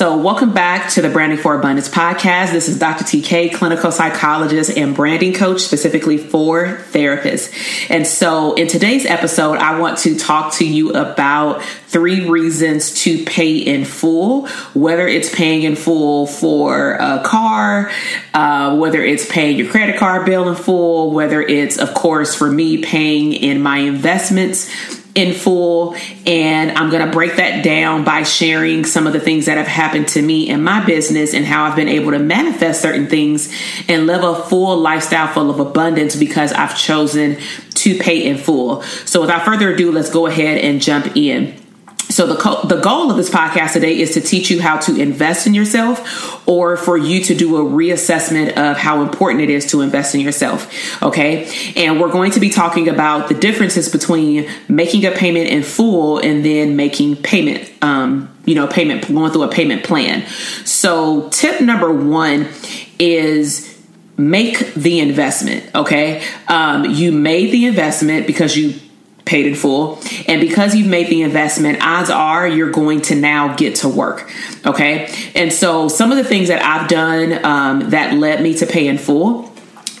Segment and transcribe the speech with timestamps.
[0.00, 2.52] So, welcome back to the Branding for Abundance podcast.
[2.52, 3.04] This is Dr.
[3.04, 7.90] TK, clinical psychologist and branding coach specifically for therapists.
[7.90, 13.22] And so, in today's episode, I want to talk to you about three reasons to
[13.26, 17.90] pay in full, whether it's paying in full for a car,
[18.32, 22.50] uh, whether it's paying your credit card bill in full, whether it's, of course, for
[22.50, 25.96] me, paying in my investments in full
[26.26, 29.66] and I'm going to break that down by sharing some of the things that have
[29.66, 33.52] happened to me in my business and how I've been able to manifest certain things
[33.88, 37.38] and live a full lifestyle full of abundance because I've chosen
[37.74, 38.82] to pay in full.
[38.82, 41.59] So without further ado, let's go ahead and jump in.
[42.20, 44.94] So the co- the goal of this podcast today is to teach you how to
[44.94, 49.70] invest in yourself or for you to do a reassessment of how important it is
[49.70, 51.50] to invest in yourself, okay?
[51.76, 56.18] And we're going to be talking about the differences between making a payment in full
[56.18, 60.26] and then making payment um, you know, payment going through a payment plan.
[60.66, 62.46] So tip number 1
[62.98, 63.82] is
[64.18, 66.22] make the investment, okay?
[66.48, 68.78] Um, you made the investment because you
[69.30, 70.00] paid in full.
[70.26, 74.28] And because you've made the investment, odds are you're going to now get to work.
[74.66, 75.14] Okay.
[75.36, 78.88] And so some of the things that I've done um, that led me to pay
[78.88, 79.49] in full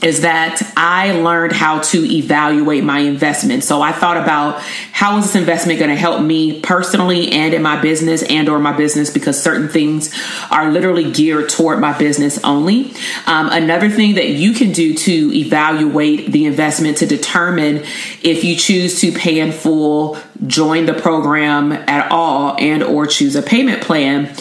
[0.02, 3.64] is that I learned how to evaluate my investment.
[3.64, 4.60] So I thought about
[4.92, 8.58] how is this investment going to help me personally and in my business and or
[8.58, 10.14] my business because certain things
[10.50, 12.92] are literally geared toward my business only.
[13.26, 17.84] Um, another thing that you can do to evaluate the investment to determine
[18.22, 23.36] if you choose to pay in full, join the program at all and or choose
[23.36, 24.34] a payment plan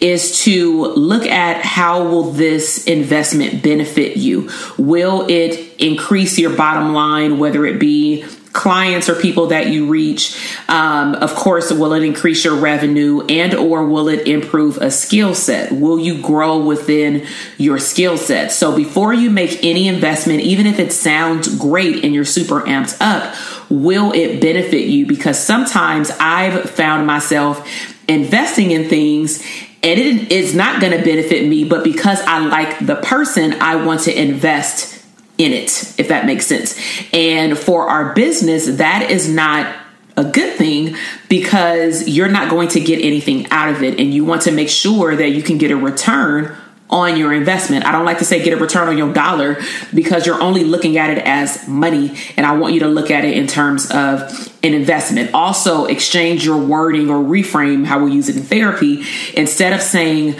[0.00, 6.92] is to look at how will this investment benefit you will it increase your bottom
[6.92, 10.38] line whether it be clients or people that you reach?
[10.68, 15.34] Um, of course will it increase your revenue and or will it improve a skill
[15.34, 15.72] set?
[15.72, 17.26] Will you grow within
[17.58, 18.52] your skill set?
[18.52, 22.96] So before you make any investment even if it sounds great and you're super amped
[23.00, 23.34] up
[23.70, 25.06] will it benefit you?
[25.06, 27.66] Because sometimes i've found myself
[28.08, 29.42] investing in things
[29.84, 33.76] and it is not going to benefit me, but because I like the person, I
[33.76, 34.93] want to invest
[35.38, 36.78] in it, if that makes sense.
[37.12, 39.74] And for our business, that is not
[40.16, 40.96] a good thing
[41.28, 43.98] because you're not going to get anything out of it.
[43.98, 46.56] And you want to make sure that you can get a return
[46.90, 47.84] on your investment.
[47.84, 49.60] I don't like to say get a return on your dollar
[49.92, 52.16] because you're only looking at it as money.
[52.36, 55.34] And I want you to look at it in terms of an investment.
[55.34, 59.02] Also, exchange your wording or reframe how we use it in therapy.
[59.34, 60.36] Instead of saying,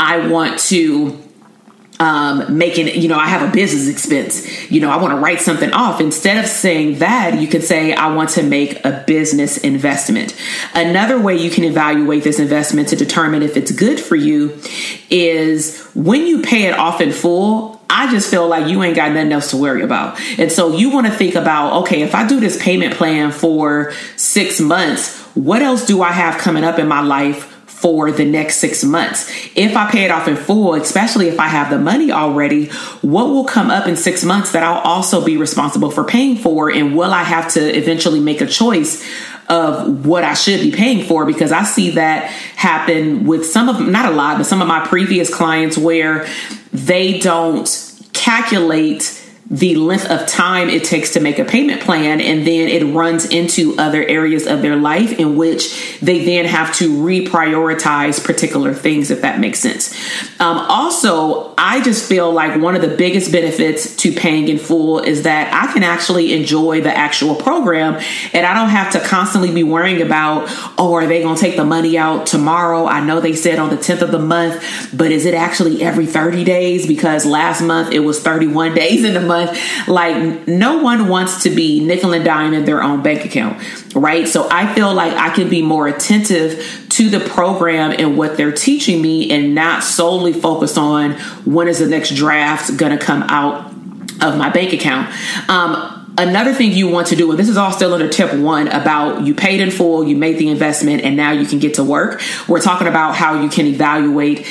[0.00, 1.27] I want to
[2.00, 5.40] um, making, you know, I have a business expense, you know, I want to write
[5.40, 6.00] something off.
[6.00, 10.36] Instead of saying that, you could say, I want to make a business investment.
[10.74, 14.58] Another way you can evaluate this investment to determine if it's good for you
[15.10, 19.12] is when you pay it off in full, I just feel like you ain't got
[19.12, 20.20] nothing else to worry about.
[20.38, 23.92] And so you want to think about, okay, if I do this payment plan for
[24.16, 28.56] six months, what else do I have coming up in my life for the next
[28.56, 29.30] six months.
[29.54, 32.66] If I pay it off in full, especially if I have the money already,
[33.02, 36.70] what will come up in six months that I'll also be responsible for paying for?
[36.70, 39.06] And will I have to eventually make a choice
[39.48, 41.24] of what I should be paying for?
[41.24, 44.84] Because I see that happen with some of, not a lot, but some of my
[44.84, 46.26] previous clients where
[46.72, 47.68] they don't
[48.12, 52.84] calculate the length of time it takes to make a payment plan and then it
[52.94, 58.74] runs into other areas of their life in which they then have to reprioritize particular
[58.74, 59.94] things if that makes sense.
[60.40, 64.98] Um, also i just feel like one of the biggest benefits to paying in full
[65.00, 67.94] is that i can actually enjoy the actual program
[68.32, 70.46] and i don't have to constantly be worrying about
[70.76, 72.86] oh are they going to take the money out tomorrow?
[72.86, 74.62] I know they said on the 10th of the month
[74.92, 76.86] but is it actually every 30 days?
[76.86, 79.37] Because last month it was 31 days in the month
[79.86, 84.26] Like, no one wants to be nickel and dime in their own bank account, right?
[84.26, 88.52] So I feel like I can be more attentive to the program and what they're
[88.52, 91.12] teaching me and not solely focus on
[91.44, 93.70] when is the next draft going to come out
[94.20, 95.08] of my bank account.
[95.48, 98.68] Um, another thing you want to do, and this is all still under tip one
[98.68, 101.84] about you paid in full, you made the investment, and now you can get to
[101.84, 102.20] work.
[102.48, 104.46] We're talking about how you can evaluate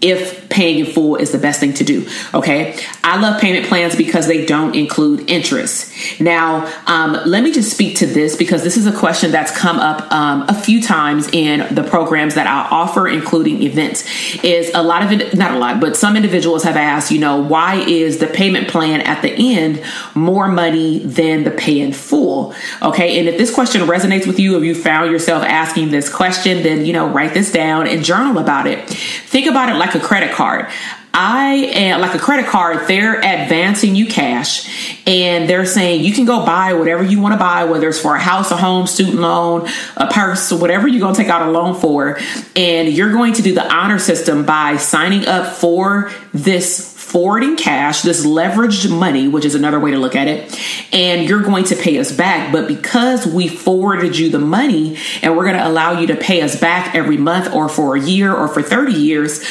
[0.00, 2.06] if paying in full is the best thing to do.
[2.34, 2.78] Okay.
[3.04, 6.20] I love payment plans because they don't include interest.
[6.20, 9.78] Now, um, let me just speak to this because this is a question that's come
[9.78, 14.04] up um, a few times in the programs that I offer, including events.
[14.42, 17.40] Is a lot of it, not a lot, but some individuals have asked, you know,
[17.40, 19.82] why is the payment plan at the end
[20.14, 22.54] more money than the pay in full?
[22.82, 23.18] Okay.
[23.18, 26.86] And if this question resonates with you, if you found yourself asking this question, then,
[26.86, 28.88] you know, write this down and journal about it.
[28.88, 30.66] Think about it like a credit card.
[31.12, 36.24] I am like a credit card, they're advancing you cash and they're saying you can
[36.24, 39.16] go buy whatever you want to buy, whether it's for a house, a home, student
[39.16, 42.18] loan, a purse, whatever you're going to take out a loan for.
[42.54, 48.02] And you're going to do the honor system by signing up for this forwarding cash,
[48.02, 50.56] this leveraged money, which is another way to look at it,
[50.94, 52.52] and you're going to pay us back.
[52.52, 56.40] But because we forwarded you the money and we're going to allow you to pay
[56.42, 59.44] us back every month or for a year or for 30 years,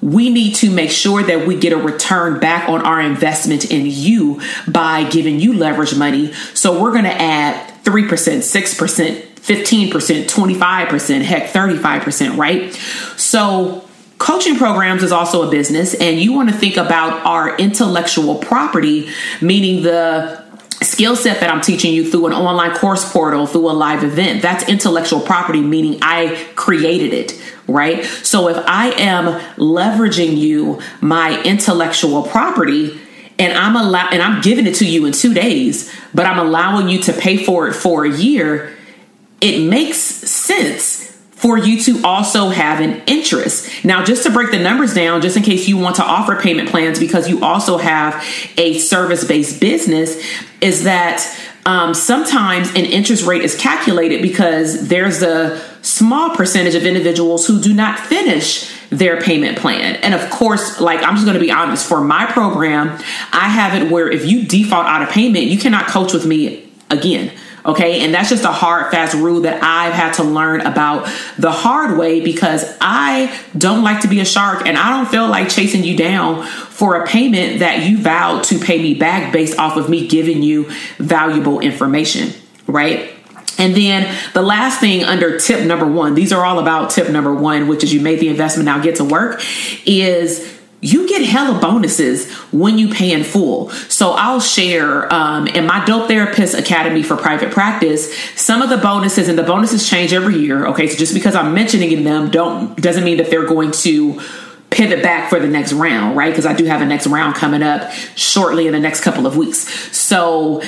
[0.00, 3.86] we need to make sure that we get a return back on our investment in
[3.86, 6.32] you by giving you leverage money.
[6.54, 12.74] So we're going to add 3%, 6%, 15%, 25%, heck, 35%, right?
[13.16, 13.84] So
[14.18, 19.08] coaching programs is also a business and you want to think about our intellectual property,
[19.40, 20.44] meaning the
[20.82, 24.42] skill set that I'm teaching you through an online course portal, through a live event.
[24.42, 28.04] That's intellectual property, meaning I created it right?
[28.04, 33.00] So if I am leveraging you, my intellectual property,
[33.38, 36.88] and I'm allow and I'm giving it to you in two days, but I'm allowing
[36.88, 38.74] you to pay for it for a year,
[39.40, 43.84] it makes sense for you to also have an interest.
[43.84, 46.70] Now, just to break the numbers down, just in case you want to offer payment
[46.70, 48.24] plans because you also have
[48.56, 50.16] a service based business,
[50.62, 51.20] is that
[51.66, 57.60] um, sometimes an interest rate is calculated because there's a small percentage of individuals who
[57.60, 59.96] do not finish their payment plan.
[59.96, 62.90] And of course, like I'm just going to be honest, for my program,
[63.32, 66.70] I have it where if you default out of payment, you cannot coach with me
[66.88, 67.32] again.
[67.66, 68.04] Okay.
[68.04, 71.04] And that's just a hard, fast rule that I've had to learn about
[71.36, 75.28] the hard way because I don't like to be a shark and I don't feel
[75.28, 79.58] like chasing you down for a payment that you vowed to pay me back based
[79.58, 82.30] off of me giving you valuable information.
[82.66, 83.12] Right.
[83.58, 87.34] And then the last thing under tip number one, these are all about tip number
[87.34, 89.42] one, which is you made the investment, now get to work,
[89.86, 90.55] is
[90.86, 93.70] you get hella bonuses when you pay in full.
[93.70, 98.76] So I'll share um, in my Dope Therapist Academy for private practice some of the
[98.76, 100.66] bonuses, and the bonuses change every year.
[100.68, 104.20] Okay, so just because I'm mentioning them, don't doesn't mean that they're going to
[104.70, 106.30] pivot back for the next round, right?
[106.30, 109.36] Because I do have a next round coming up shortly in the next couple of
[109.36, 109.58] weeks.
[109.96, 110.62] So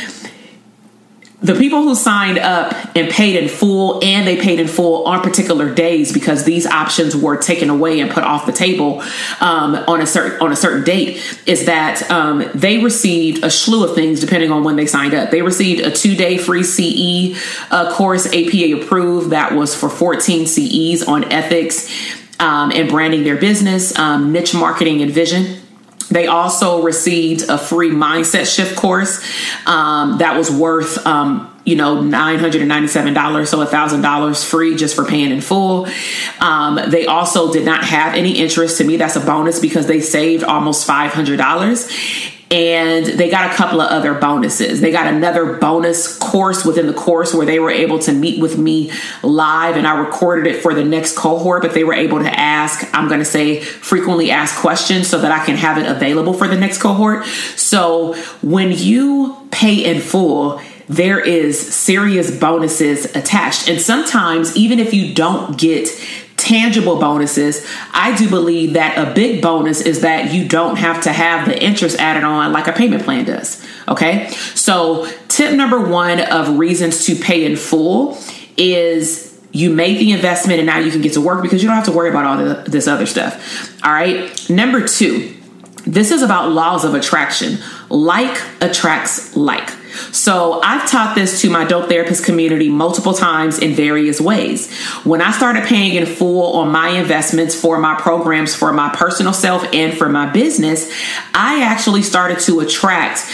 [1.40, 5.22] the people who signed up and paid in full and they paid in full on
[5.22, 9.00] particular days because these options were taken away and put off the table
[9.40, 13.84] um, on a certain on a certain date is that um, they received a slew
[13.84, 15.30] of things depending on when they signed up.
[15.30, 17.38] They received a two-day free ce
[17.70, 21.88] uh, course apa approved that was for 14 ces on ethics
[22.40, 25.60] um, and branding their business um, niche marketing and vision
[26.10, 29.22] they also received a free mindset shift course
[29.66, 35.42] um, that was worth, um, you know, $997, so $1,000 free just for paying in
[35.42, 35.86] full.
[36.40, 38.78] Um, they also did not have any interest.
[38.78, 43.82] To me, that's a bonus because they saved almost $500 and they got a couple
[43.82, 44.80] of other bonuses.
[44.80, 48.56] They got another bonus course within the course where they were able to meet with
[48.56, 48.90] me
[49.22, 52.88] live and I recorded it for the next cohort, but they were able to ask,
[52.94, 56.48] I'm going to say frequently asked questions so that I can have it available for
[56.48, 57.26] the next cohort.
[57.26, 63.68] So when you pay in full, there is serious bonuses attached.
[63.68, 65.88] And sometimes, even if you don't get
[66.36, 71.12] tangible bonuses, I do believe that a big bonus is that you don't have to
[71.12, 73.64] have the interest added on like a payment plan does.
[73.86, 74.30] Okay.
[74.54, 78.18] So, tip number one of reasons to pay in full
[78.56, 81.76] is you made the investment and now you can get to work because you don't
[81.76, 83.82] have to worry about all the, this other stuff.
[83.84, 84.48] All right.
[84.48, 85.34] Number two,
[85.86, 87.58] this is about laws of attraction.
[87.88, 89.70] Like attracts like.
[90.12, 94.72] So I've taught this to my dope therapist community multiple times in various ways.
[95.04, 99.32] When I started paying in full on my investments for my programs for my personal
[99.32, 100.90] self and for my business,
[101.34, 103.26] I actually started to attract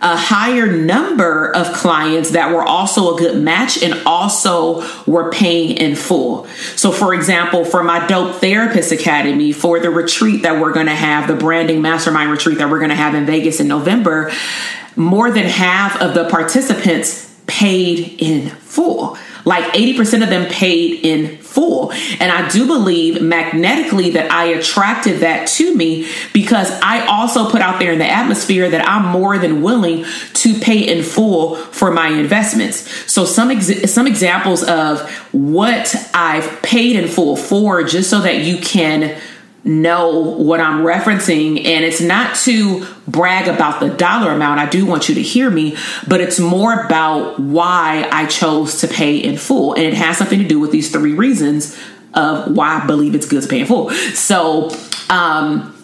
[0.00, 5.76] a higher number of clients that were also a good match and also were paying
[5.76, 6.46] in full.
[6.76, 10.94] So, for example, for my Dope Therapist Academy, for the retreat that we're going to
[10.94, 14.30] have, the branding mastermind retreat that we're going to have in Vegas in November,
[14.94, 19.18] more than half of the participants paid in full.
[19.48, 21.90] Like 80% of them paid in full.
[22.20, 27.62] And I do believe magnetically that I attracted that to me because I also put
[27.62, 31.90] out there in the atmosphere that I'm more than willing to pay in full for
[31.90, 33.10] my investments.
[33.10, 38.40] So some ex- some examples of what I've paid in full for just so that
[38.40, 39.18] you can
[39.64, 41.64] know what I'm referencing.
[41.64, 44.60] And it's not to brag about the dollar amount.
[44.60, 48.88] I do want you to hear me, but it's more about why I chose to
[48.88, 49.74] pay in full.
[49.74, 51.78] And it has something to do with these three reasons
[52.14, 53.90] of why I believe it's good to pay in full.
[53.90, 54.70] So,
[55.10, 55.74] um,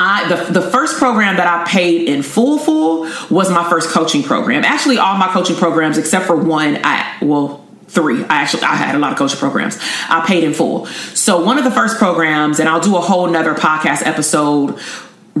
[0.00, 4.22] I, the, the first program that I paid in full full was my first coaching
[4.22, 4.64] program.
[4.64, 8.22] Actually, all my coaching programs except for one, I well three.
[8.24, 9.78] I actually I had a lot of coaching programs.
[10.08, 10.86] I paid in full.
[10.86, 14.78] So one of the first programs, and I'll do a whole nother podcast episode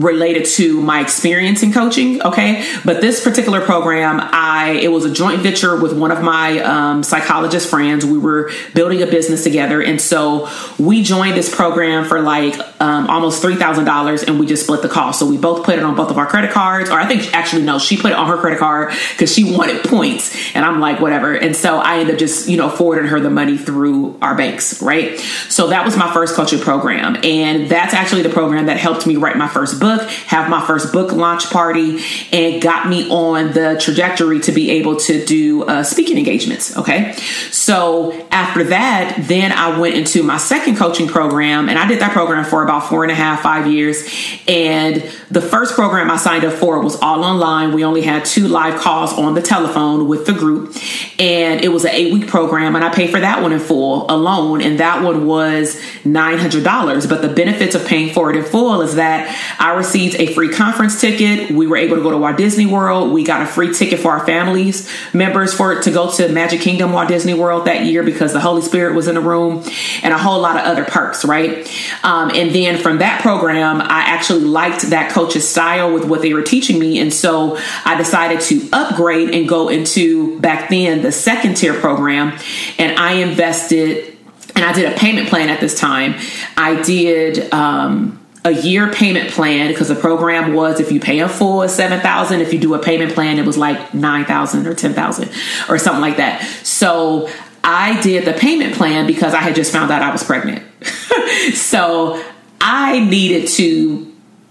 [0.00, 2.64] related to my experience in coaching okay?
[2.84, 7.02] But this particular program i it was a joint venture with one of my um,
[7.02, 8.04] psychologist friends.
[8.04, 9.82] We were building a business together.
[9.82, 14.82] And so we joined this program for like um, almost $3000 and we just split
[14.82, 15.18] the cost.
[15.18, 17.62] So we both put it on both of our credit cards or i think actually
[17.62, 20.54] no she put it on her credit card because she wanted points.
[20.54, 21.34] And i'm like whatever.
[21.34, 24.80] And so i ended up just you know forwarding her the money through our banks
[24.82, 25.18] right?
[25.48, 27.16] So that was my first coaching program.
[27.22, 30.64] And that's actually the program that helped me write my first book book, have my
[30.66, 32.00] first book launch party,
[32.32, 36.76] and got me on the trajectory to be able to do uh, speaking engagements.
[36.76, 37.12] Okay.
[37.50, 42.12] So after that, then I went into my second coaching program, and I did that
[42.12, 44.02] program for about four and a half, five years.
[44.46, 44.96] And
[45.30, 47.72] the first program I signed up for was all online.
[47.72, 50.76] We only had two live calls on the telephone with the group,
[51.18, 54.10] and it was an eight week program, and I paid for that one in full
[54.10, 57.08] alone, and that one was $900.
[57.08, 59.28] But the benefits of paying for it in full is that
[59.58, 61.50] I received a free conference ticket.
[61.50, 63.12] We were able to go to Walt Disney World.
[63.12, 66.92] We got a free ticket for our families members for to go to Magic Kingdom
[66.92, 69.64] Walt Disney World that year because the Holy Spirit was in the room,
[70.02, 71.66] and a whole lot of other perks, right?
[72.02, 76.32] Um, and then from that program, I actually liked that coach's style with what they
[76.32, 81.12] were teaching me, and so I decided to upgrade and go into back then the
[81.12, 82.38] second tier program,
[82.78, 84.16] and I invested
[84.54, 86.16] and I did a payment plan at this time.
[86.56, 88.18] I did um,
[88.48, 92.40] a year payment plan because the program was if you pay in full is 7000
[92.40, 95.30] if you do a payment plan it was like 9000 or 10000
[95.68, 97.28] or something like that so
[97.62, 100.64] i did the payment plan because i had just found out i was pregnant
[101.52, 102.22] so
[102.60, 104.04] i needed to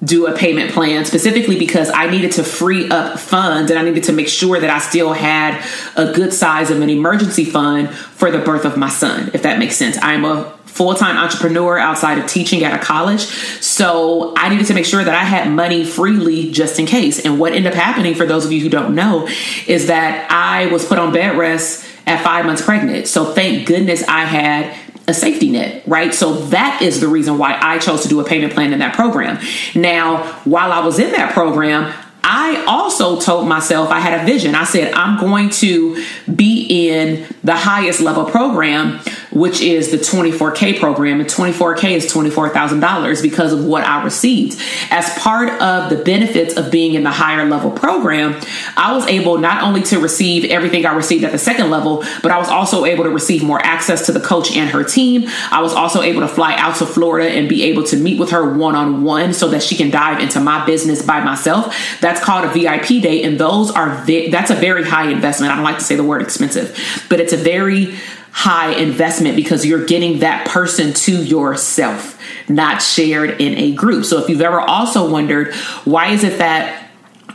[0.03, 4.03] do a payment plan specifically because I needed to free up funds and I needed
[4.03, 5.59] to make sure that I still had
[5.95, 9.57] a good size of an emergency fund for the birth of my son, if that
[9.57, 9.97] makes sense.
[9.99, 13.21] I'm a full time entrepreneur outside of teaching at a college.
[13.61, 17.25] So I needed to make sure that I had money freely just in case.
[17.25, 19.27] And what ended up happening, for those of you who don't know,
[19.65, 23.07] is that I was put on bed rest at five months pregnant.
[23.07, 26.13] So thank goodness I had a safety net, right?
[26.13, 28.93] So that is the reason why I chose to do a payment plan in that
[28.93, 29.39] program.
[29.73, 31.93] Now, while I was in that program,
[32.29, 34.53] I also told myself I had a vision.
[34.53, 36.03] I said, I'm going to
[36.33, 38.99] be in the highest level program
[39.37, 41.19] which is the 24K program.
[41.19, 44.59] And 24K is $24,000 because of what I received.
[44.89, 48.39] As part of the benefits of being in the higher level program,
[48.75, 52.31] I was able not only to receive everything I received at the second level, but
[52.31, 55.25] I was also able to receive more access to the coach and her team.
[55.51, 58.31] I was also able to fly out to Florida and be able to meet with
[58.31, 61.75] her one on one so that she can dive into my business by myself.
[62.01, 63.23] That's called a VIP day.
[63.23, 65.51] And those are, vi- that's a very high investment.
[65.51, 67.95] I don't like to say the word expensive, but it's a very
[68.37, 74.05] high investment because you're getting that person to yourself, not shared in a group.
[74.05, 76.87] So if you've ever also wondered, why is it that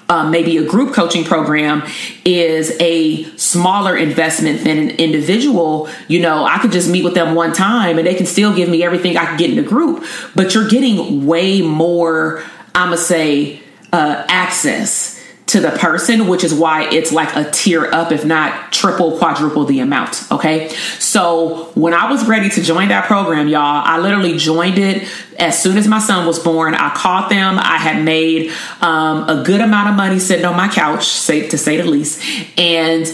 [0.08, 1.82] um, maybe a group coaching program
[2.24, 7.34] is a smaller investment than an individual, you know, I could just meet with them
[7.34, 10.04] one time and they can still give me everything I can get in a group,
[10.36, 12.44] but you're getting way more,
[12.76, 13.60] I'm gonna say,
[13.92, 15.11] uh, access
[15.52, 19.64] to the person, which is why it's like a tier up, if not triple, quadruple
[19.64, 20.30] the amount.
[20.30, 20.68] Okay.
[20.98, 25.62] So when I was ready to join that program, y'all, I literally joined it as
[25.62, 26.74] soon as my son was born.
[26.74, 27.58] I called them.
[27.58, 31.58] I had made um, a good amount of money sitting on my couch, say, to
[31.58, 32.22] say the least.
[32.58, 33.06] And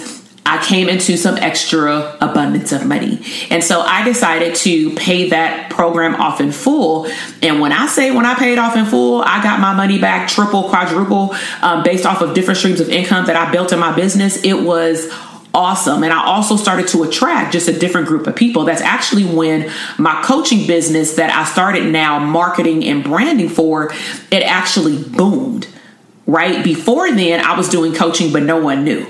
[0.49, 3.21] I came into some extra abundance of money.
[3.51, 7.07] And so I decided to pay that program off in full.
[7.43, 10.27] And when I say when I paid off in full, I got my money back
[10.27, 13.95] triple, quadruple, um, based off of different streams of income that I built in my
[13.95, 14.43] business.
[14.43, 15.13] It was
[15.53, 16.03] awesome.
[16.03, 18.65] And I also started to attract just a different group of people.
[18.65, 23.93] That's actually when my coaching business that I started now marketing and branding for,
[24.31, 25.69] it actually boomed.
[26.27, 29.07] Right before then, I was doing coaching, but no one knew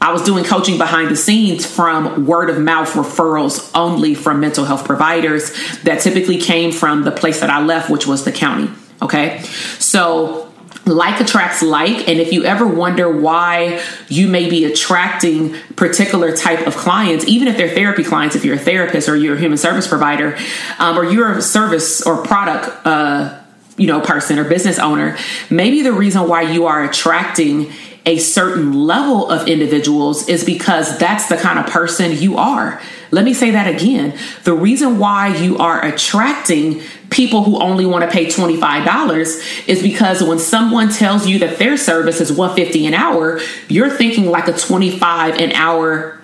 [0.00, 4.64] I was doing coaching behind the scenes from word of mouth referrals only from mental
[4.64, 8.70] health providers that typically came from the place that I left, which was the county.
[9.02, 9.42] Okay.
[9.78, 10.52] So
[10.84, 16.64] like attracts like and if you ever wonder why you may be attracting particular type
[16.64, 19.58] of clients even if they're therapy clients if you're a therapist or you're a human
[19.58, 20.38] service provider
[20.78, 23.36] um, or you're a service or product uh,
[23.76, 25.16] you know person or business owner
[25.50, 27.70] maybe the reason why you are attracting
[28.06, 32.80] a certain level of individuals is because that's the kind of person you are.
[33.10, 34.16] Let me say that again.
[34.44, 40.22] The reason why you are attracting people who only want to pay $25 is because
[40.22, 44.52] when someone tells you that their service is 150 an hour, you're thinking like a
[44.52, 46.20] 25 an hour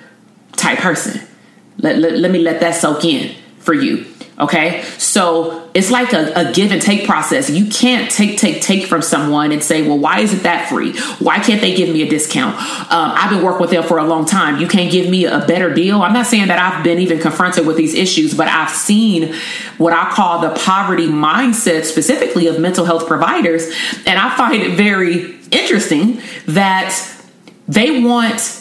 [0.52, 1.20] type person.
[1.78, 4.04] Let, let, let me let that soak in for you.
[4.38, 4.82] Okay.
[4.98, 7.48] So it's like a, a, give and take process.
[7.48, 10.98] You can't take, take, take from someone and say, well, why isn't that free?
[11.18, 12.56] Why can't they give me a discount?
[12.56, 14.58] Um, I've been working with them for a long time.
[14.58, 16.02] You can't give me a better deal.
[16.02, 19.34] I'm not saying that I've been even confronted with these issues, but I've seen
[19.78, 23.66] what I call the poverty mindset, specifically of mental health providers.
[24.06, 26.98] And I find it very interesting that
[27.68, 28.60] they want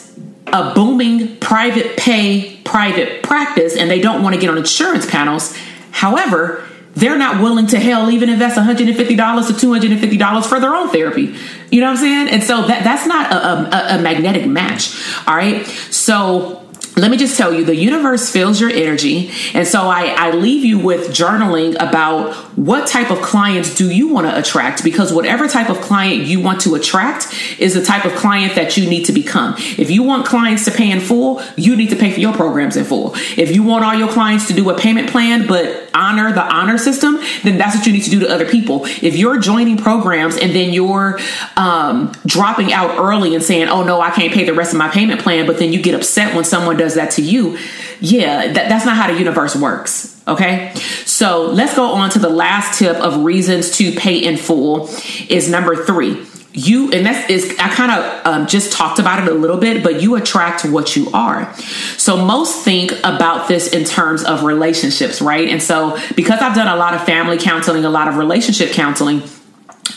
[0.52, 5.54] a booming private pay private practice and they don't want to get on insurance panels.
[5.90, 11.36] However, they're not willing to hell even invest $150 to $250 for their own therapy.
[11.70, 12.28] You know what I'm saying?
[12.28, 14.94] And so that that's not a, a, a magnetic match.
[15.26, 15.66] All right.
[15.66, 20.30] So let me just tell you the universe feels your energy and so I, I
[20.32, 24.84] leave you with journaling about what type of clients do you want to attract?
[24.84, 28.76] Because whatever type of client you want to attract is the type of client that
[28.76, 29.54] you need to become.
[29.58, 32.76] If you want clients to pay in full you need to pay for your programs
[32.76, 33.12] in full.
[33.14, 36.78] If you want all your clients to do a payment plan but honor the honor
[36.78, 38.84] system then that's what you need to do to other people.
[38.84, 41.18] If you're joining programs and then you're
[41.56, 44.88] um, dropping out early and saying oh no i can't pay the rest of my
[44.88, 47.58] payment plan but then you get upset when someone does that to you,
[48.00, 50.21] yeah, that, that's not how the universe works.
[50.26, 50.72] Okay.
[51.04, 54.88] So let's go on to the last tip of reasons to pay in full
[55.28, 56.26] is number three.
[56.54, 59.82] You, and that's is, I kind of um, just talked about it a little bit,
[59.82, 61.52] but you attract what you are.
[61.96, 65.48] So most think about this in terms of relationships, right?
[65.48, 69.22] And so because I've done a lot of family counseling, a lot of relationship counseling,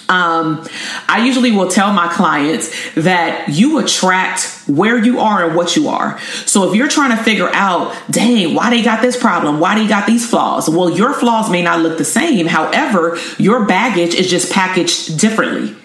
[0.10, 0.68] um,
[1.08, 5.90] I usually will tell my clients that you attract where you are and what you
[5.90, 6.20] are.
[6.46, 9.60] So if you're trying to figure out, dang, why they got this problem?
[9.60, 10.70] Why they got these flaws?
[10.70, 12.48] Well, your flaws may not look the same.
[12.48, 15.76] However, your baggage is just packaged differently.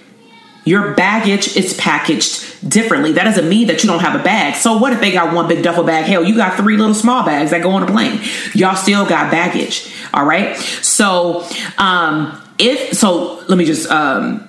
[0.64, 3.12] Your baggage is packaged differently.
[3.12, 4.54] That doesn't mean that you don't have a bag.
[4.56, 6.04] So what if they got one big duffel bag?
[6.04, 8.20] Hell, you got three little small bags that go on a plane.
[8.54, 9.92] Y'all still got baggage.
[10.12, 10.56] All right.
[10.56, 11.46] So,
[11.78, 14.46] um, if so let me just um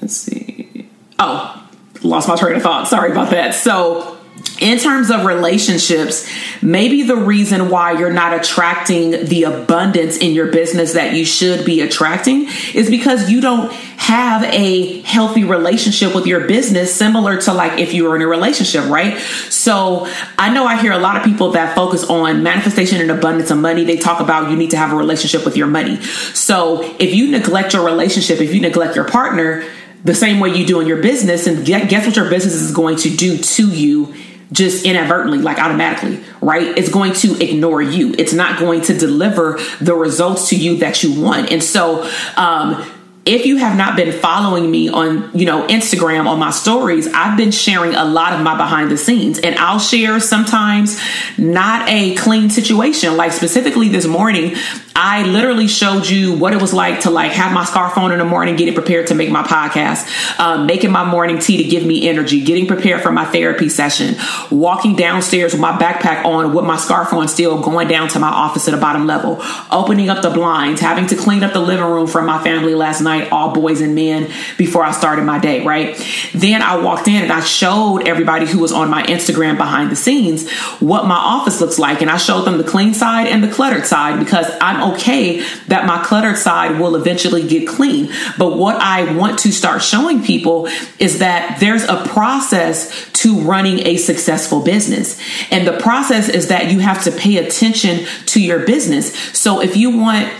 [0.00, 0.88] let's see.
[1.18, 1.62] Oh
[2.02, 2.88] lost my train of thought.
[2.88, 3.54] Sorry about that.
[3.54, 4.15] So
[4.60, 6.30] in terms of relationships,
[6.62, 11.66] maybe the reason why you're not attracting the abundance in your business that you should
[11.66, 17.52] be attracting is because you don't have a healthy relationship with your business, similar to
[17.52, 19.18] like if you were in a relationship, right?
[19.50, 20.06] So
[20.38, 23.58] I know I hear a lot of people that focus on manifestation and abundance of
[23.58, 23.84] money.
[23.84, 26.00] They talk about you need to have a relationship with your money.
[26.32, 29.64] So if you neglect your relationship, if you neglect your partner,
[30.04, 32.96] the same way you do in your business, and guess what your business is going
[32.98, 34.14] to do to you
[34.52, 36.76] just inadvertently, like automatically, right?
[36.78, 38.14] It's going to ignore you.
[38.18, 41.50] It's not going to deliver the results to you that you want.
[41.50, 42.84] And so, um,
[43.26, 47.36] if you have not been following me on you know instagram on my stories i've
[47.36, 50.98] been sharing a lot of my behind the scenes and i'll share sometimes
[51.36, 54.54] not a clean situation like specifically this morning
[54.96, 58.18] I literally showed you what it was like to like have my scarf on in
[58.18, 61.84] the morning, getting prepared to make my podcast, um, making my morning tea to give
[61.84, 64.16] me energy, getting prepared for my therapy session,
[64.50, 68.28] walking downstairs with my backpack on with my scarf on still, going down to my
[68.28, 69.38] office at the bottom level,
[69.70, 73.02] opening up the blinds, having to clean up the living room from my family last
[73.02, 75.94] night, all boys and men, before I started my day, right?
[76.32, 79.96] Then I walked in and I showed everybody who was on my Instagram behind the
[79.96, 82.00] scenes what my office looks like.
[82.00, 85.86] And I showed them the clean side and the cluttered side because I'm okay that
[85.86, 88.10] my cluttered side will eventually get clean.
[88.38, 90.68] But what I want to start showing people
[90.98, 95.20] is that there's a process to running a successful business.
[95.50, 99.14] And the process is that you have to pay attention to your business.
[99.38, 100.32] So if you want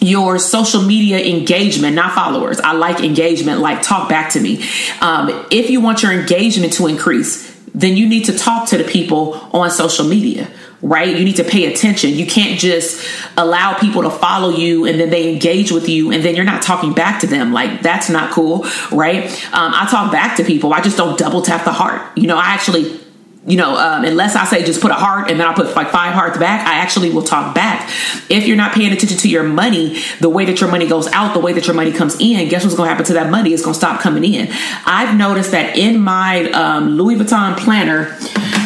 [0.00, 2.58] your social media engagement, not followers.
[2.60, 4.64] I like engagement, like talk back to me.
[5.00, 8.84] Um, if you want your engagement to increase, then you need to talk to the
[8.84, 10.50] people on social media
[10.82, 11.16] right?
[11.16, 12.10] You need to pay attention.
[12.10, 13.06] You can't just
[13.36, 16.62] allow people to follow you and then they engage with you and then you're not
[16.62, 17.52] talking back to them.
[17.52, 19.24] Like, that's not cool, right?
[19.52, 20.72] Um, I talk back to people.
[20.72, 22.16] I just don't double tap the heart.
[22.16, 22.98] You know, I actually
[23.46, 25.90] you know, um, unless I say just put a heart and then I'll put like
[25.90, 27.88] five hearts back, I actually will talk back.
[28.28, 31.32] If you're not paying attention to your money, the way that your money goes out,
[31.32, 33.54] the way that your money comes in, guess what's going to happen to that money?
[33.54, 34.48] It's going to stop coming in.
[34.84, 38.18] I've noticed that in my um, Louis Vuitton planner,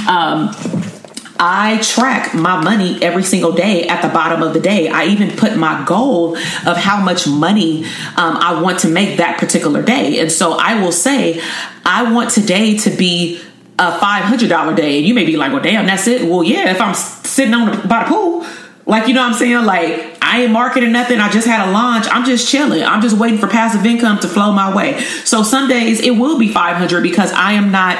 [0.09, 0.51] um,
[1.39, 4.89] I track my money every single day at the bottom of the day.
[4.89, 7.85] I even put my goal of how much money
[8.17, 10.21] um, I want to make that particular day.
[10.21, 11.41] And so I will say,
[11.85, 13.41] I want today to be
[13.79, 14.99] a $500 day.
[14.99, 16.29] And you may be like, well, damn, that's it.
[16.29, 18.47] Well, yeah, if I'm sitting on the, by the pool,
[18.87, 19.65] like, you know what I'm saying?
[19.65, 21.19] Like, I ain't marketing nothing.
[21.19, 22.07] I just had a launch.
[22.11, 22.83] I'm just chilling.
[22.83, 25.01] I'm just waiting for passive income to flow my way.
[25.25, 27.99] So some days it will be 500 because I am not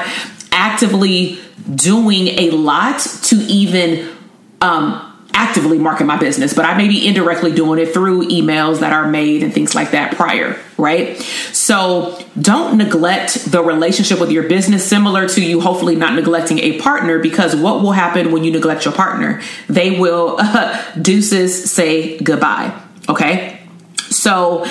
[0.51, 1.39] actively
[1.73, 4.15] doing a lot to even
[4.61, 5.04] um,
[5.35, 9.07] actively market my business, but I may be indirectly doing it through emails that are
[9.07, 11.17] made and things like that prior, right?
[11.51, 16.79] So don't neglect the relationship with your business, similar to you hopefully not neglecting a
[16.79, 19.41] partner, because what will happen when you neglect your partner?
[19.67, 22.73] They will uh, deuces say goodbye,
[23.09, 23.61] okay?
[24.09, 24.63] So,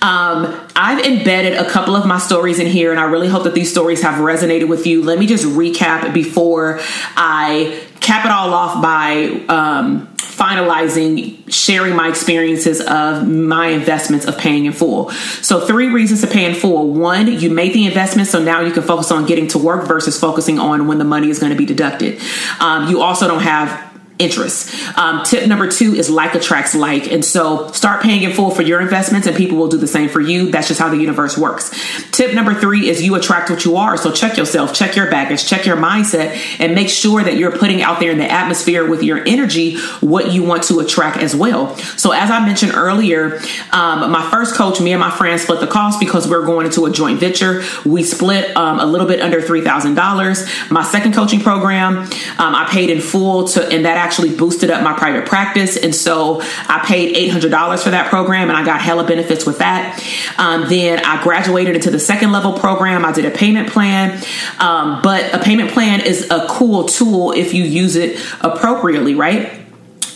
[0.00, 3.54] um, I've embedded a couple of my stories in here, and I really hope that
[3.54, 5.02] these stories have resonated with you.
[5.02, 6.78] Let me just recap before
[7.16, 14.38] I cap it all off by um, finalizing sharing my experiences of my investments of
[14.38, 15.10] paying in full.
[15.10, 16.92] So, three reasons to pay in full.
[16.92, 20.18] One, you made the investment, so now you can focus on getting to work versus
[20.18, 22.20] focusing on when the money is going to be deducted.
[22.60, 24.72] Um, you also don't have interest.
[24.96, 27.10] Um, tip number two is like attracts like.
[27.10, 30.08] And so start paying in full for your investments and people will do the same
[30.08, 30.50] for you.
[30.50, 31.70] That's just how the universe works.
[32.10, 33.96] Tip number three is you attract what you are.
[33.96, 37.82] So check yourself, check your baggage, check your mindset, and make sure that you're putting
[37.82, 41.76] out there in the atmosphere with your energy what you want to attract as well.
[41.96, 43.40] So as I mentioned earlier,
[43.72, 46.66] um, my first coach, me and my friend split the cost because we are going
[46.66, 47.62] into a joint venture.
[47.84, 50.70] We split um, a little bit under $3,000.
[50.70, 54.82] My second coaching program, um, I paid in full to, and that actually boosted up
[54.82, 55.76] my private practice.
[55.76, 60.02] And so I paid $800 for that program and I got hella benefits with that.
[60.38, 63.04] Um, then I graduated into the second level program.
[63.04, 64.22] I did a payment plan.
[64.58, 69.61] Um, but a payment plan is a cool tool if you use it appropriately, right?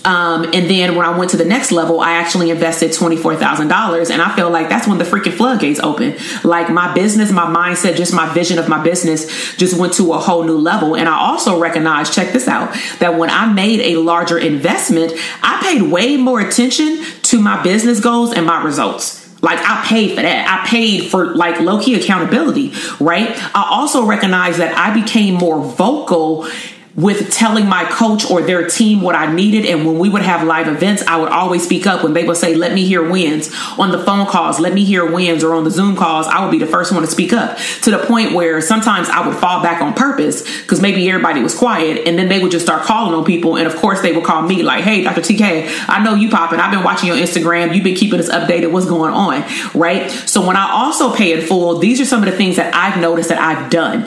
[0.07, 4.11] Um, and then when I went to the next level, I actually invested $24,000.
[4.11, 6.16] And I feel like that's when the freaking floodgates open.
[6.45, 10.19] Like my business, my mindset, just my vision of my business just went to a
[10.19, 10.95] whole new level.
[10.95, 15.61] And I also recognize, check this out, that when I made a larger investment, I
[15.61, 19.27] paid way more attention to my business goals and my results.
[19.42, 20.49] Like I paid for that.
[20.49, 23.31] I paid for like low key accountability, right?
[23.55, 26.49] I also recognize that I became more vocal
[26.96, 29.66] with telling my coach or their team what I needed.
[29.66, 32.38] And when we would have live events, I would always speak up when they would
[32.38, 35.64] say, let me hear wins on the phone calls, let me hear wins or on
[35.64, 36.26] the Zoom calls.
[36.26, 39.26] I would be the first one to speak up to the point where sometimes I
[39.26, 42.64] would fall back on purpose because maybe everybody was quiet and then they would just
[42.64, 43.56] start calling on people.
[43.56, 45.20] And of course they would call me like, Hey, Dr.
[45.20, 46.61] TK, I know you popping.
[46.61, 47.74] I've been watching your Instagram.
[47.74, 48.72] You've been keeping us updated.
[48.72, 49.44] What's going on?
[49.74, 50.11] Right.
[50.11, 52.98] So when I also pay in full, these are some of the things that I've
[52.98, 54.06] noticed that I've done.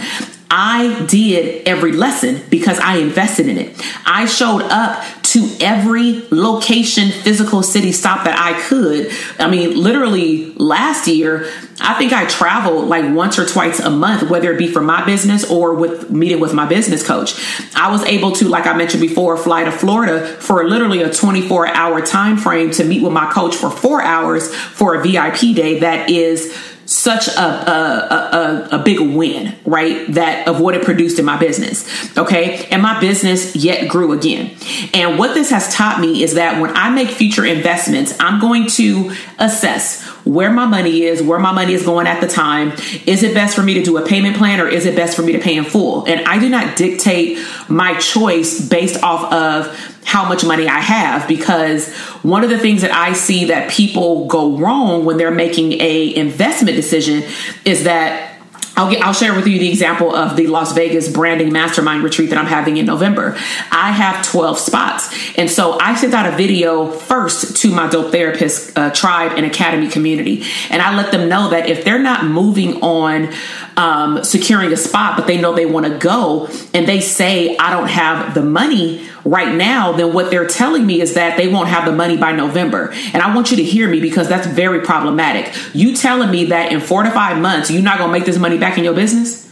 [0.52, 3.80] I did every lesson because I invested in it.
[4.06, 9.12] I showed up to every location, physical city stop that I could.
[9.38, 11.48] I mean, literally last year,
[11.80, 15.06] I think I traveled like once or twice a month, whether it be for my
[15.06, 17.36] business or with meeting with my business coach.
[17.76, 21.68] I was able to, like I mentioned before, fly to Florida for literally a 24
[21.68, 25.80] hour time frame to meet with my coach for four hours for a VIP day
[25.82, 26.52] that is
[27.00, 30.06] such a, a, a, a, big win, right?
[30.14, 31.88] That of what it produced in my business.
[32.18, 32.68] Okay.
[32.72, 34.56] And my business yet grew again.
[34.94, 38.68] And what this has taught me is that when I make future investments, I'm going
[38.72, 42.74] to assess where my money is, where my money is going at the time.
[43.06, 45.22] Is it best for me to do a payment plan or is it best for
[45.22, 46.06] me to pay in full?
[46.06, 51.28] And I do not dictate my choice based off of how much money I have
[51.28, 51.94] because
[52.24, 56.16] one of the things that I see that people go wrong when they're making a
[56.16, 57.22] investment decision
[57.64, 58.30] is that
[58.76, 62.30] I'll, get, I'll share with you the example of the Las Vegas branding mastermind retreat
[62.30, 63.36] that I'm having in November.
[63.72, 65.38] I have 12 spots.
[65.38, 69.46] And so I sent out a video first to my dope therapist uh, tribe and
[69.46, 70.46] academy community.
[70.72, 73.34] And I let them know that if they're not moving on
[73.80, 77.72] um, securing a spot, but they know they want to go and they say, I
[77.72, 81.70] don't have the money right now, then what they're telling me is that they won't
[81.70, 82.92] have the money by November.
[83.14, 85.56] And I want you to hear me because that's very problematic.
[85.74, 88.38] You telling me that in four to five months, you're not going to make this
[88.38, 89.49] money back in your business?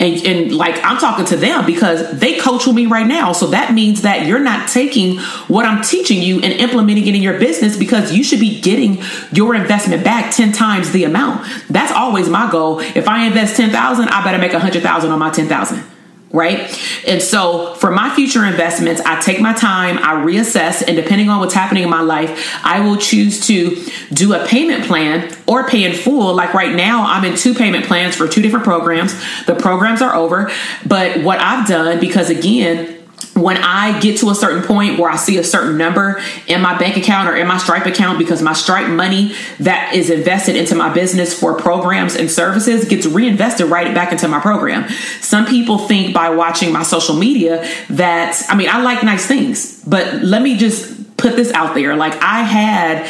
[0.00, 3.32] And, and like I'm talking to them because they coach with me right now.
[3.32, 7.22] So that means that you're not taking what I'm teaching you and implementing it in
[7.22, 11.46] your business because you should be getting your investment back 10 times the amount.
[11.68, 12.80] That's always my goal.
[12.80, 15.97] If I invest 10,000, I better make 100,000 on my 10,000
[16.38, 16.80] right?
[17.06, 21.40] And so for my future investments, I take my time, I reassess, and depending on
[21.40, 25.84] what's happening in my life, I will choose to do a payment plan or pay
[25.84, 26.34] in full.
[26.34, 29.12] Like right now, I'm in two payment plans for two different programs.
[29.46, 30.50] The programs are over,
[30.86, 32.97] but what I've done, because again,
[33.40, 36.78] when I get to a certain point where I see a certain number in my
[36.78, 40.74] bank account or in my Stripe account, because my Stripe money that is invested into
[40.74, 44.88] my business for programs and services gets reinvested right back into my program.
[45.20, 49.82] Some people think by watching my social media that, I mean, I like nice things,
[49.84, 51.96] but let me just put this out there.
[51.96, 53.08] Like, I had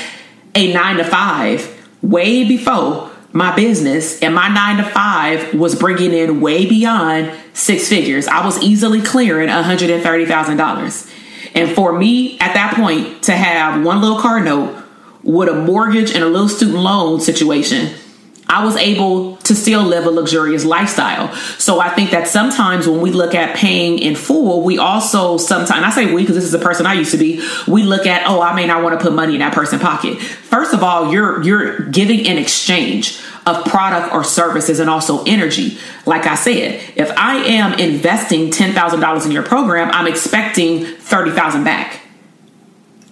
[0.54, 6.12] a nine to five way before my business and my nine to five was bringing
[6.12, 8.26] in way beyond six figures.
[8.26, 11.14] I was easily clearing $130,000.
[11.54, 14.84] And for me at that point to have one little car note
[15.22, 17.94] with a mortgage and a little student loan situation
[18.50, 21.34] I was able to still live a luxurious lifestyle.
[21.58, 25.84] So I think that sometimes when we look at paying in full, we also sometimes,
[25.84, 28.26] I say we because this is the person I used to be, we look at,
[28.26, 30.18] oh, I may not want to put money in that person's pocket.
[30.18, 35.76] First of all, you're you're giving in exchange of product or services and also energy.
[36.06, 42.00] Like I said, if I am investing $10,000 in your program, I'm expecting 30,000 back.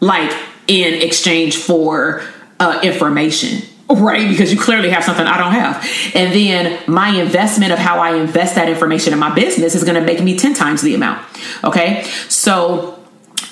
[0.00, 0.34] Like
[0.66, 2.22] in exchange for
[2.58, 4.28] uh, information right?
[4.28, 5.76] Because you clearly have something I don't have.
[6.14, 9.94] And then my investment of how I invest that information in my business is going
[9.94, 11.24] to make me 10 times the amount.
[11.62, 12.02] Okay.
[12.28, 12.92] So,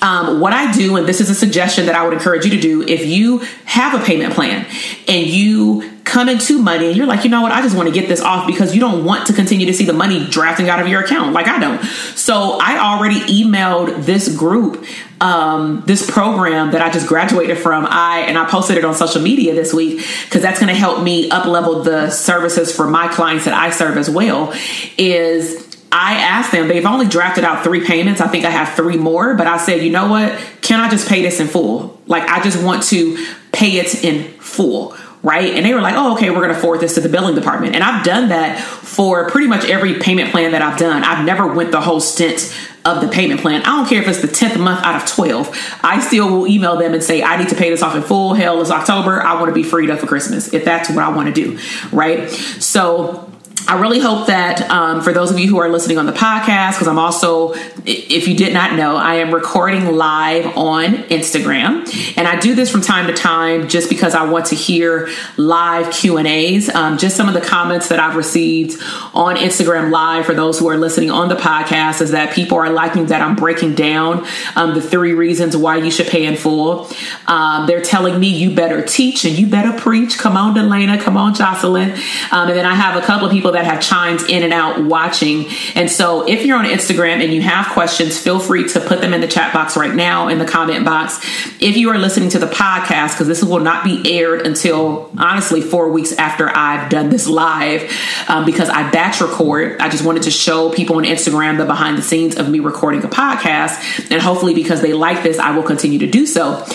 [0.01, 2.59] um, what I do, and this is a suggestion that I would encourage you to
[2.59, 4.67] do, if you have a payment plan
[5.07, 7.93] and you come into money and you're like, you know what, I just want to
[7.93, 10.79] get this off because you don't want to continue to see the money drafting out
[10.79, 11.83] of your account like I don't.
[12.15, 14.85] So I already emailed this group
[15.19, 17.85] um, this program that I just graduated from.
[17.85, 21.03] I and I posted it on social media this week because that's going to help
[21.03, 24.53] me up level the services for my clients that I serve as well.
[24.97, 28.21] Is I asked them, they've only drafted out three payments.
[28.21, 30.37] I think I have three more, but I said, you know what?
[30.61, 32.01] Can I just pay this in full?
[32.07, 35.55] Like, I just want to pay it in full right?
[35.55, 37.73] And they were like, oh, okay, we're going to forward this to the billing department.
[37.73, 41.03] And I've done that for pretty much every payment plan that I've done.
[41.03, 43.63] I've never went the whole stint of the payment plan.
[43.63, 45.79] I don't care if it's the 10th month out of 12.
[45.83, 48.35] I still will email them and say, I need to pay this off in full.
[48.35, 49.23] Hell, it's October.
[49.23, 51.57] I want to be freed up for Christmas if that's what I want to do,
[51.91, 52.29] right?
[52.29, 53.24] So
[53.67, 56.73] I really hope that um, for those of you who are listening on the podcast,
[56.73, 62.27] because I'm also, if you did not know, I am recording live on Instagram, and
[62.27, 66.17] I do this from time to time just because I want to hear live Q
[66.17, 66.69] and A's.
[66.69, 68.79] Um, just some of the comments that I've received
[69.15, 72.69] on Instagram Live for those who are listening on the podcast is that people are
[72.69, 76.87] liking that I'm breaking down um, the three reasons why you should pay in full.
[77.25, 80.19] Um, they're telling me you better teach and you better preach.
[80.19, 81.01] Come on, Delana.
[81.01, 81.93] Come on, Jocelyn.
[82.31, 84.83] Um, and then I have a couple of people that have chimed in and out
[84.83, 85.47] watching.
[85.73, 89.13] And so if you're on Instagram and you have questions, feel free to put them
[89.13, 91.19] in the chat box right now in the comment box.
[91.59, 95.61] If you are listening to the podcast, because this will not be aired until honestly
[95.61, 97.91] four weeks after I've done this live,
[98.27, 99.79] um, because I batch record.
[99.81, 103.03] I just wanted to show people on Instagram the behind the scenes of me recording
[103.03, 104.11] a podcast.
[104.11, 106.65] And hopefully, because they like this, I will continue to do so.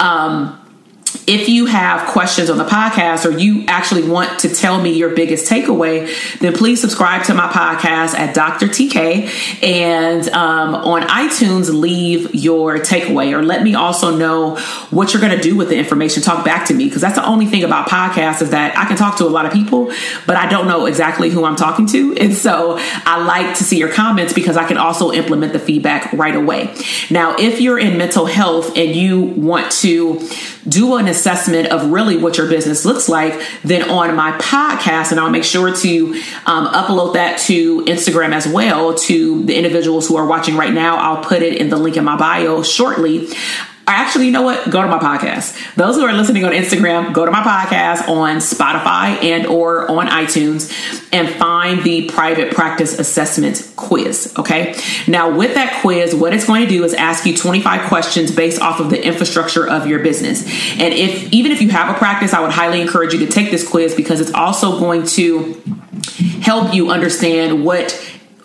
[0.00, 0.60] Um,
[1.26, 5.14] if you have questions on the podcast or you actually want to tell me your
[5.14, 6.06] biggest takeaway,
[6.40, 8.66] then please subscribe to my podcast at Dr.
[8.66, 14.56] TK and um, on iTunes, leave your takeaway or let me also know
[14.90, 16.22] what you're going to do with the information.
[16.22, 18.96] Talk back to me because that's the only thing about podcasts is that I can
[18.96, 19.92] talk to a lot of people,
[20.26, 22.14] but I don't know exactly who I'm talking to.
[22.24, 26.10] And so I like to see your comments because I can also implement the feedback
[26.14, 26.74] right away.
[27.10, 30.26] Now, if you're in mental health and you want to
[30.66, 35.20] do an assessment of really what your business looks like, then on my podcast, and
[35.20, 36.14] I'll make sure to
[36.46, 40.96] um, upload that to Instagram as well to the individuals who are watching right now.
[40.96, 43.28] I'll put it in the link in my bio shortly
[43.86, 44.70] actually, you know what?
[44.70, 45.74] Go to my podcast.
[45.74, 50.06] Those who are listening on Instagram, go to my podcast on Spotify and or on
[50.08, 50.72] iTunes
[51.12, 54.34] and find the private practice assessment quiz.
[54.38, 54.76] Okay.
[55.06, 58.60] Now, with that quiz, what it's going to do is ask you 25 questions based
[58.60, 60.42] off of the infrastructure of your business.
[60.78, 63.50] And if even if you have a practice, I would highly encourage you to take
[63.50, 65.62] this quiz because it's also going to
[66.40, 67.92] help you understand what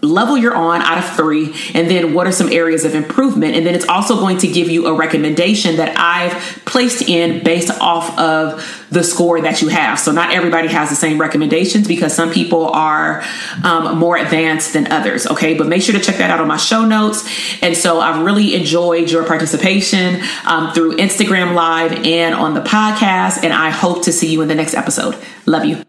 [0.01, 3.55] level you're on out of three, and then what are some areas of improvement.
[3.55, 6.33] And then it's also going to give you a recommendation that I've
[6.65, 9.99] placed in based off of the score that you have.
[9.99, 13.23] So not everybody has the same recommendations because some people are
[13.63, 15.27] um, more advanced than others.
[15.27, 17.27] Okay, but make sure to check that out on my show notes.
[17.61, 23.43] And so I've really enjoyed your participation um, through Instagram Live and on the podcast.
[23.43, 25.15] And I hope to see you in the next episode.
[25.45, 25.88] Love you.